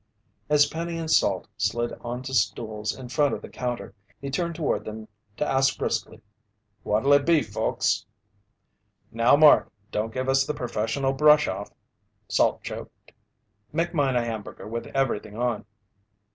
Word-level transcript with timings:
As 0.49 0.65
Penny 0.65 0.97
and 0.97 1.11
Salt 1.11 1.47
slid 1.57 1.93
onto 2.01 2.33
stools 2.33 2.97
in 2.97 3.07
front 3.09 3.35
of 3.35 3.43
the 3.43 3.49
counter, 3.49 3.93
he 4.19 4.31
turned 4.31 4.55
toward 4.55 4.83
them 4.83 5.07
to 5.37 5.45
ask 5.45 5.77
briskly: 5.77 6.21
"What'll 6.81 7.13
it 7.13 7.23
be, 7.23 7.43
folks?" 7.43 8.03
"Now 9.11 9.35
Mark, 9.35 9.71
don't 9.91 10.11
give 10.11 10.27
us 10.27 10.43
the 10.43 10.55
professional 10.55 11.13
brush 11.13 11.47
off," 11.47 11.69
Salt 12.27 12.63
joked. 12.63 13.11
"Make 13.71 13.93
mine 13.93 14.15
a 14.15 14.25
hamburger 14.25 14.65
with 14.67 14.87
everything 14.87 15.37
on." 15.37 15.65